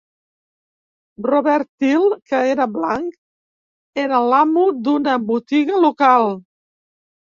Robert 1.25 1.69
Teel, 1.83 2.09
que 2.33 2.41
era 2.55 2.67
blanc, 2.79 3.13
era 4.09 4.25
l'amo 4.33 4.67
d'una 4.85 5.19
botiga 5.31 5.89
local. 5.89 6.33